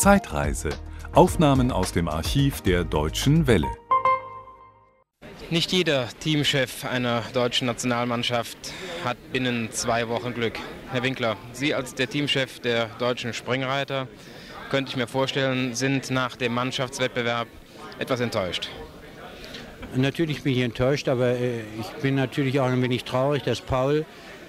Zeitreise. 0.00 0.70
Aufnahmen 1.12 1.70
aus 1.70 1.92
dem 1.92 2.08
Archiv 2.08 2.62
der 2.62 2.84
Deutschen 2.84 3.46
Welle. 3.46 3.68
Nicht 5.50 5.72
jeder 5.72 6.08
Teamchef 6.20 6.86
einer 6.86 7.22
deutschen 7.34 7.66
Nationalmannschaft 7.66 8.56
hat 9.04 9.18
binnen 9.30 9.70
zwei 9.72 10.08
Wochen 10.08 10.32
Glück. 10.32 10.58
Herr 10.90 11.02
Winkler, 11.02 11.36
Sie 11.52 11.74
als 11.74 11.94
der 11.94 12.08
Teamchef 12.08 12.60
der 12.60 12.86
deutschen 12.98 13.34
Springreiter, 13.34 14.08
könnte 14.70 14.88
ich 14.88 14.96
mir 14.96 15.06
vorstellen, 15.06 15.74
sind 15.74 16.10
nach 16.10 16.34
dem 16.34 16.54
Mannschaftswettbewerb 16.54 17.48
etwas 17.98 18.20
enttäuscht. 18.20 18.70
Natürlich 19.94 20.42
bin 20.42 20.54
ich 20.54 20.60
enttäuscht, 20.60 21.08
aber 21.08 21.32
äh, 21.32 21.60
ich 21.78 21.88
bin 22.00 22.14
natürlich 22.14 22.58
auch 22.58 22.68
ein 22.68 22.80
wenig 22.80 23.04
traurig, 23.04 23.42
dass 23.42 23.60
Paul 23.60 24.06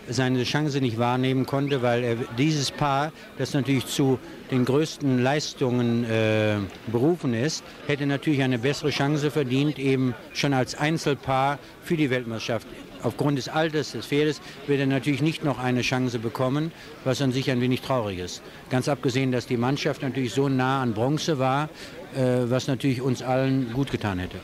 seine 0.10 0.44
Chance 0.44 0.82
nicht 0.82 0.98
wahrnehmen 0.98 1.46
konnte, 1.46 1.82
weil 1.82 2.04
er 2.04 2.16
dieses 2.38 2.72
Paar, 2.72 3.12
das 3.38 3.54
natürlich 3.54 3.86
zu 3.86 4.20
den 4.50 4.66
größten 4.66 5.22
Leistungen 5.22 6.04
äh, 6.04 6.58
berufen 6.88 7.34
ist, 7.34 7.64
hätte 7.88 8.06
natürlich 8.06 8.42
eine 8.42 8.60
bessere 8.60 8.90
Chance 8.90 9.32
verdient, 9.32 9.80
eben 9.80 10.14
schon 10.34 10.54
als 10.54 10.76
Einzelpaar 10.76 11.60
für 11.84 11.98
die 11.98 12.10
Weltmeisterschaft. 12.10 12.68
Aufgrund 13.04 13.38
des 13.38 13.50
Alters 13.50 13.94
des 13.94 14.06
Pferdes 14.06 14.42
wird 14.68 14.80
er 14.80 14.86
natürlich 14.86 15.22
nicht 15.22 15.44
noch 15.44 15.58
eine 15.58 15.82
Chance 15.82 16.20
bekommen, 16.20 16.72
was 17.04 17.22
an 17.22 17.32
sich 17.32 17.50
ein 17.50 17.62
wenig 17.62 17.82
traurig 17.82 18.20
ist. 18.20 18.44
Ganz 18.70 18.88
abgesehen, 18.88 19.32
dass 19.32 19.48
die 19.48 19.58
Mannschaft 19.58 20.04
natürlich 20.04 20.34
so 20.34 20.50
nah 20.50 20.82
an 20.82 20.94
Bronze 20.94 21.40
war, 21.40 21.70
äh, 22.16 22.50
was 22.50 22.68
natürlich 22.68 23.02
uns 23.02 23.24
allen 23.24 23.74
gut 23.74 23.92
getan 23.92 24.20
hätte. 24.20 24.38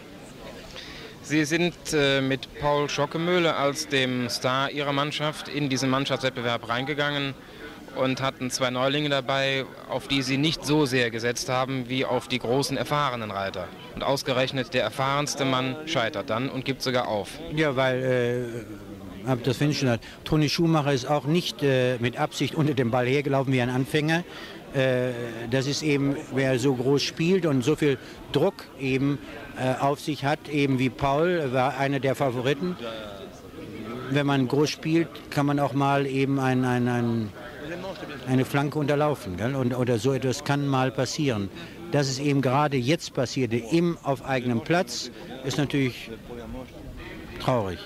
Sie 1.28 1.44
sind 1.44 1.76
äh, 1.92 2.22
mit 2.22 2.48
Paul 2.62 2.88
Schockemöhle 2.88 3.54
als 3.54 3.90
dem 3.90 4.30
Star 4.30 4.72
Ihrer 4.72 4.94
Mannschaft 4.94 5.50
in 5.50 5.68
diesen 5.68 5.90
Mannschaftswettbewerb 5.90 6.70
reingegangen 6.70 7.34
und 7.98 8.22
hatten 8.22 8.50
zwei 8.50 8.70
Neulinge 8.70 9.10
dabei, 9.10 9.66
auf 9.90 10.08
die 10.08 10.22
Sie 10.22 10.38
nicht 10.38 10.66
so 10.66 10.86
sehr 10.86 11.12
gesetzt 11.12 11.50
haben 11.50 11.90
wie 11.90 12.06
auf 12.06 12.30
die 12.30 12.40
großen 12.40 12.78
erfahrenen 12.78 13.32
Reiter. 13.32 13.68
Und 13.94 14.04
ausgerechnet 14.04 14.74
der 14.74 14.84
erfahrenste 14.84 15.44
Mann 15.44 15.76
scheitert 15.86 16.30
dann 16.30 16.48
und 16.48 16.64
gibt 16.64 16.82
sogar 16.82 17.10
auf. 17.10 17.32
Ja, 17.54 17.76
weil 17.76 18.64
äh, 18.64 18.87
habe 19.28 19.42
das 19.44 19.58
schon 19.58 19.70
gesagt. 19.70 20.04
Toni 20.24 20.50
Schumacher 20.50 20.94
ist 20.94 21.06
auch 21.06 21.26
nicht 21.26 21.62
äh, 21.62 21.98
mit 22.00 22.18
Absicht 22.18 22.56
unter 22.56 22.74
dem 22.74 22.92
Ball 22.92 23.06
hergelaufen 23.06 23.54
wie 23.54 23.62
ein 23.62 23.70
Anfänger. 23.70 24.24
Äh, 24.74 25.12
das 25.52 25.68
ist 25.68 25.84
eben, 25.84 26.16
wer 26.34 26.58
so 26.60 26.74
groß 26.74 27.02
spielt 27.02 27.46
und 27.46 27.64
so 27.64 27.76
viel 27.76 27.98
Druck 28.32 28.66
eben 28.80 29.20
äh, 29.60 29.80
auf 29.82 30.00
sich 30.00 30.26
hat, 30.26 30.50
eben 30.50 30.80
wie 30.80 30.90
Paul, 30.90 31.52
war 31.52 31.78
einer 31.78 32.00
der 32.00 32.16
Favoriten. 32.16 32.76
Wenn 34.10 34.26
man 34.26 34.48
groß 34.48 34.70
spielt, 34.70 35.10
kann 35.30 35.46
man 35.46 35.60
auch 35.60 35.74
mal 35.74 36.06
eben 36.06 36.40
ein, 36.40 36.64
ein, 36.64 36.88
ein, 36.88 37.30
eine 38.28 38.46
Flanke 38.46 38.80
unterlaufen. 38.80 39.36
Gell? 39.36 39.56
Und, 39.56 39.76
oder 39.76 40.00
so 40.00 40.14
etwas 40.14 40.44
kann 40.44 40.68
mal 40.68 40.92
passieren. 40.92 41.50
Dass 41.92 42.10
es 42.10 42.20
eben 42.20 42.42
gerade 42.42 42.78
jetzt 42.78 43.14
passierte, 43.14 43.58
im 43.58 43.98
auf 44.04 44.26
eigenem 44.26 44.62
Platz, 44.62 45.12
ist 45.46 45.58
natürlich 45.58 46.10
traurig. 47.40 47.80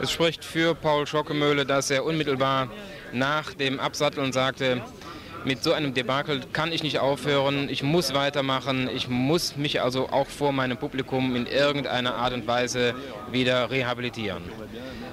Es 0.00 0.10
spricht 0.10 0.44
für 0.44 0.74
Paul 0.74 1.06
Schockemöhle, 1.06 1.66
dass 1.66 1.90
er 1.90 2.04
unmittelbar 2.04 2.68
nach 3.12 3.54
dem 3.54 3.78
Absatteln 3.78 4.32
sagte, 4.32 4.82
mit 5.44 5.62
so 5.62 5.72
einem 5.72 5.92
Debakel 5.94 6.40
kann 6.52 6.72
ich 6.72 6.82
nicht 6.82 6.98
aufhören, 6.98 7.68
ich 7.68 7.82
muss 7.82 8.14
weitermachen, 8.14 8.88
ich 8.94 9.08
muss 9.08 9.56
mich 9.56 9.82
also 9.82 10.08
auch 10.08 10.28
vor 10.28 10.52
meinem 10.52 10.76
Publikum 10.76 11.34
in 11.34 11.46
irgendeiner 11.46 12.14
Art 12.14 12.32
und 12.32 12.46
Weise 12.46 12.94
wieder 13.30 13.70
rehabilitieren. 13.70 14.42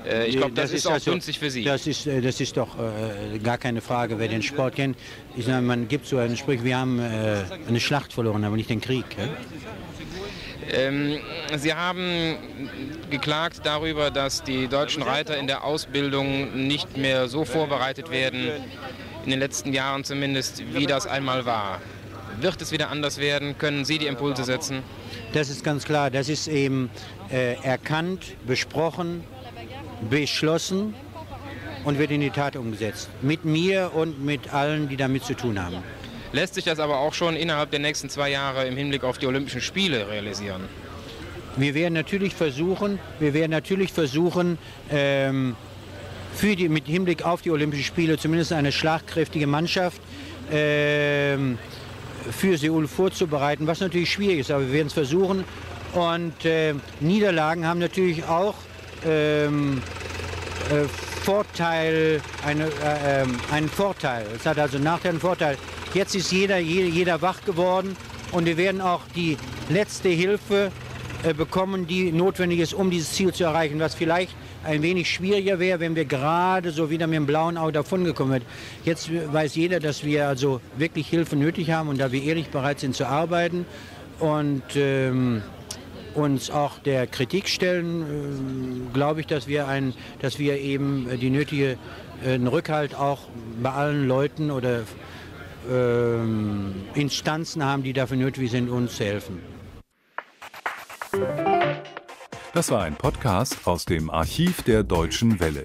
Äh, 0.07 0.27
ich 0.27 0.37
glaube, 0.37 0.53
das, 0.53 0.71
das, 0.71 0.79
ist 0.79 0.87
auch 0.87 0.93
also, 0.93 1.11
günstig 1.11 1.39
für 1.39 1.49
Sie. 1.49 1.63
Das 1.63 1.87
ist, 1.87 2.07
äh, 2.07 2.21
das 2.21 2.39
ist 2.39 2.57
doch 2.57 2.77
äh, 2.77 3.39
gar 3.39 3.57
keine 3.57 3.81
Frage, 3.81 4.19
wer 4.19 4.27
den 4.27 4.41
Sport 4.41 4.75
kennt. 4.75 4.97
Ich 5.35 5.45
sage, 5.45 5.61
man 5.61 5.87
gibt 5.87 6.05
so 6.05 6.17
einen 6.17 6.37
Spruch, 6.37 6.63
wir 6.63 6.77
haben 6.77 6.99
äh, 6.99 7.43
eine 7.67 7.79
Schlacht 7.79 8.13
verloren, 8.13 8.43
aber 8.43 8.55
nicht 8.55 8.69
den 8.69 8.81
Krieg. 8.81 9.05
Ähm, 10.71 11.19
Sie 11.55 11.73
haben 11.73 12.37
geklagt 13.09 13.61
darüber, 13.63 14.11
dass 14.11 14.43
die 14.43 14.67
deutschen 14.67 15.03
Reiter 15.03 15.37
in 15.37 15.47
der 15.47 15.63
Ausbildung 15.63 16.67
nicht 16.67 16.97
mehr 16.97 17.27
so 17.27 17.45
vorbereitet 17.45 18.11
werden, 18.11 18.51
in 19.25 19.31
den 19.31 19.39
letzten 19.39 19.73
Jahren 19.73 20.03
zumindest, 20.03 20.63
wie 20.73 20.85
das 20.85 21.07
einmal 21.07 21.45
war. 21.45 21.81
Wird 22.39 22.61
es 22.61 22.71
wieder 22.71 22.89
anders 22.89 23.17
werden? 23.17 23.57
Können 23.57 23.83
Sie 23.83 23.97
die 23.97 24.07
Impulse 24.07 24.43
setzen? 24.43 24.83
Das 25.33 25.49
ist 25.49 25.63
ganz 25.63 25.83
klar. 25.83 26.09
Das 26.09 26.29
ist 26.29 26.47
eben 26.47 26.89
äh, 27.31 27.55
erkannt, 27.63 28.35
besprochen, 28.47 29.23
beschlossen 30.09 30.93
und 31.83 31.99
wird 31.99 32.11
in 32.11 32.21
die 32.21 32.29
Tat 32.29 32.55
umgesetzt. 32.55 33.09
Mit 33.21 33.43
mir 33.43 33.91
und 33.93 34.23
mit 34.23 34.53
allen, 34.53 34.87
die 34.87 34.97
damit 34.97 35.23
zu 35.23 35.33
tun 35.33 35.61
haben. 35.61 35.83
Lässt 36.31 36.53
sich 36.53 36.65
das 36.65 36.79
aber 36.79 36.99
auch 36.99 37.13
schon 37.13 37.35
innerhalb 37.35 37.71
der 37.71 37.79
nächsten 37.79 38.09
zwei 38.09 38.29
Jahre 38.29 38.67
im 38.67 38.77
Hinblick 38.77 39.03
auf 39.03 39.17
die 39.17 39.25
Olympischen 39.25 39.61
Spiele 39.61 40.07
realisieren? 40.09 40.61
Wir 41.57 41.73
werden 41.73 41.95
natürlich 41.95 42.35
versuchen, 42.35 42.99
wir 43.19 43.33
werden 43.33 43.51
natürlich 43.51 43.91
versuchen, 43.91 44.59
ähm, 44.91 45.55
für 46.33 46.55
die, 46.55 46.69
mit 46.69 46.85
Hinblick 46.85 47.25
auf 47.25 47.41
die 47.41 47.51
Olympischen 47.51 47.83
Spiele 47.83 48.17
zumindest 48.17 48.53
eine 48.53 48.71
schlagkräftige 48.71 49.47
Mannschaft 49.47 49.99
äh, 50.51 51.35
für 52.31 52.57
Seoul 52.57 52.87
vorzubereiten, 52.87 53.65
was 53.65 53.79
natürlich 53.79 54.11
schwierig 54.11 54.39
ist, 54.39 54.51
aber 54.51 54.67
wir 54.67 54.73
werden 54.73 54.87
es 54.87 54.93
versuchen. 54.93 55.43
Und 55.93 56.45
äh, 56.45 56.75
Niederlagen 56.99 57.65
haben 57.65 57.79
natürlich 57.79 58.23
auch 58.25 58.53
ähm, 59.05 59.81
äh, 60.69 60.87
Vorteil, 61.23 62.21
eine, 62.45 62.65
äh, 62.65 63.21
ähm, 63.21 63.39
einen 63.51 63.69
Vorteil. 63.69 64.25
Es 64.35 64.45
hat 64.45 64.59
also 64.59 64.77
Nachteil 64.77 65.15
und 65.15 65.19
Vorteil. 65.19 65.57
Jetzt 65.93 66.13
ist 66.13 66.31
jeder, 66.31 66.59
jeder, 66.59 66.87
jeder 66.87 67.21
wach 67.23 67.43
geworden 67.45 67.97
und 68.31 68.45
wir 68.45 68.57
werden 68.57 68.79
auch 68.79 69.01
die 69.15 69.37
letzte 69.69 70.09
Hilfe 70.09 70.71
äh, 71.23 71.33
bekommen, 71.33 71.87
die 71.87 72.11
notwendig 72.11 72.59
ist, 72.59 72.75
um 72.75 72.91
dieses 72.91 73.11
Ziel 73.13 73.33
zu 73.33 73.43
erreichen, 73.43 73.79
was 73.79 73.95
vielleicht 73.95 74.35
ein 74.63 74.83
wenig 74.83 75.09
schwieriger 75.09 75.57
wäre, 75.57 75.79
wenn 75.79 75.95
wir 75.95 76.05
gerade 76.05 76.71
so 76.71 76.91
wieder 76.91 77.07
mit 77.07 77.15
dem 77.15 77.25
blauen 77.25 77.57
Auge 77.57 77.71
davongekommen 77.71 78.33
wären. 78.33 78.45
Jetzt 78.85 79.09
weiß 79.33 79.55
jeder, 79.55 79.79
dass 79.79 80.03
wir 80.03 80.27
also 80.27 80.61
wirklich 80.77 81.07
Hilfe 81.07 81.35
nötig 81.35 81.71
haben 81.71 81.89
und 81.89 81.99
da 81.99 82.11
wir 82.11 82.21
ehrlich 82.21 82.49
bereit 82.49 82.79
sind 82.79 82.95
zu 82.95 83.07
arbeiten 83.07 83.65
und 84.19 84.61
ähm, 84.75 85.41
uns 86.13 86.51
auch 86.51 86.77
der 86.77 87.07
Kritik 87.07 87.49
stellen, 87.49 88.03
äh, 88.03 88.93
glaube 88.93 89.21
ich, 89.21 89.25
dass 89.27 89.47
wir, 89.47 89.67
ein, 89.67 89.95
dass 90.21 90.37
wir 90.37 90.59
eben 90.59 91.07
die 91.19 91.31
nötige 91.31 91.77
äh, 92.23 92.35
Rückhalt 92.35 92.93
auch 92.93 93.21
bei 93.63 93.71
allen 93.71 94.07
Leuten 94.07 94.51
oder 94.51 94.81
äh, 95.69 96.99
Instanzen 96.99 97.63
haben, 97.63 97.83
die 97.83 97.93
dafür 97.93 98.17
nötig 98.17 98.51
sind, 98.51 98.69
uns 98.69 98.99
helfen. 98.99 99.39
Das 102.53 102.71
war 102.71 102.83
ein 102.83 102.95
Podcast 102.95 103.67
aus 103.67 103.85
dem 103.85 104.09
Archiv 104.09 104.63
der 104.63 104.83
Deutschen 104.83 105.39
Welle. 105.39 105.63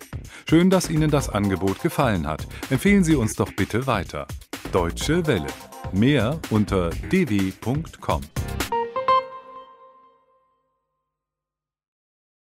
Schön, 0.49 0.71
dass 0.71 0.91
Ihnen 0.91 1.11
das 1.11 1.29
Angebot 1.29 1.81
gefallen 1.83 2.27
hat. 2.27 2.47
Empfehlen 2.71 3.05
Sie 3.05 3.17
uns 3.17 3.35
doch 3.35 3.53
bitte 3.53 3.87
weiter. 3.87 4.27
Deutsche 4.71 5.27
Welle. 5.27 5.47
Mehr 5.93 6.39
unter 6.51 6.91
dw.com. 6.91 8.21